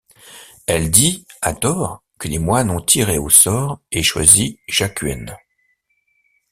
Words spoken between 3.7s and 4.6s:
et choisi